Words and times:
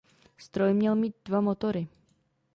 Stroj 0.37 0.73
měl 0.73 0.95
mít 0.95 1.15
dva 1.25 1.41
motory. 1.41 1.87